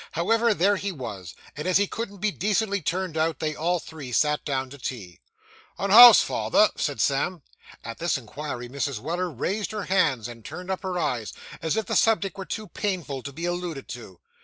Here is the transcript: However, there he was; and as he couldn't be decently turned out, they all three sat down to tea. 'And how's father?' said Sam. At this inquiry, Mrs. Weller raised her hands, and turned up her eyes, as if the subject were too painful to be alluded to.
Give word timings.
However, 0.13 0.55
there 0.55 0.77
he 0.77 0.91
was; 0.91 1.35
and 1.55 1.67
as 1.67 1.77
he 1.77 1.85
couldn't 1.85 2.17
be 2.17 2.31
decently 2.31 2.81
turned 2.81 3.15
out, 3.15 3.37
they 3.37 3.53
all 3.53 3.77
three 3.77 4.11
sat 4.11 4.43
down 4.43 4.67
to 4.71 4.79
tea. 4.79 5.19
'And 5.77 5.91
how's 5.91 6.23
father?' 6.23 6.71
said 6.75 6.99
Sam. 6.99 7.43
At 7.83 7.99
this 7.99 8.17
inquiry, 8.17 8.67
Mrs. 8.67 8.97
Weller 8.97 9.29
raised 9.29 9.69
her 9.73 9.83
hands, 9.83 10.27
and 10.27 10.43
turned 10.43 10.71
up 10.71 10.81
her 10.81 10.97
eyes, 10.97 11.33
as 11.61 11.77
if 11.77 11.85
the 11.85 11.95
subject 11.95 12.35
were 12.35 12.45
too 12.45 12.67
painful 12.67 13.21
to 13.21 13.31
be 13.31 13.45
alluded 13.45 13.87
to. 13.89 14.19